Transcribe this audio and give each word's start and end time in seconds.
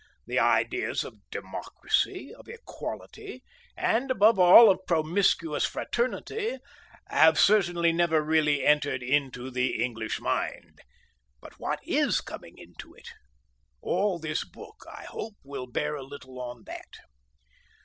The 0.25 0.39
ideas 0.39 1.03
of 1.03 1.19
democracy, 1.29 2.33
of 2.33 2.47
equality, 2.49 3.43
and 3.77 4.09
above 4.09 4.39
all 4.39 4.71
of 4.71 4.79
promiscuous 4.87 5.63
fraternity 5.63 6.57
have 7.09 7.39
certainly 7.39 7.93
never 7.93 8.23
really 8.23 8.65
entered 8.65 9.03
into 9.03 9.51
the 9.51 9.83
English 9.83 10.19
mind. 10.19 10.81
But 11.39 11.59
what 11.59 11.81
is 11.83 12.19
coming 12.19 12.57
into 12.57 12.95
it? 12.95 13.09
All 13.79 14.17
this 14.17 14.43
book, 14.43 14.83
I 14.91 15.03
hope, 15.03 15.35
will 15.43 15.67
bear 15.67 15.93
a 15.93 16.03
little 16.03 16.39
on 16.41 16.63
that. 16.63 16.93